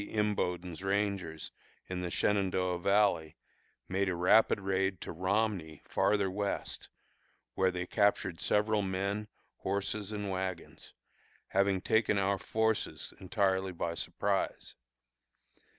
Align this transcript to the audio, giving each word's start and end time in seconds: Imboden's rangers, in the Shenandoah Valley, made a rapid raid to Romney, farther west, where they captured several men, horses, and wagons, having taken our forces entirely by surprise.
Imboden's 0.09 0.81
rangers, 0.81 1.51
in 1.87 2.01
the 2.01 2.09
Shenandoah 2.09 2.79
Valley, 2.79 3.37
made 3.87 4.09
a 4.09 4.15
rapid 4.15 4.59
raid 4.59 4.99
to 5.01 5.11
Romney, 5.11 5.83
farther 5.85 6.31
west, 6.31 6.89
where 7.53 7.69
they 7.69 7.85
captured 7.85 8.39
several 8.41 8.81
men, 8.81 9.27
horses, 9.57 10.11
and 10.11 10.31
wagons, 10.31 10.95
having 11.49 11.81
taken 11.81 12.17
our 12.17 12.39
forces 12.39 13.13
entirely 13.19 13.71
by 13.73 13.93
surprise. 13.93 14.73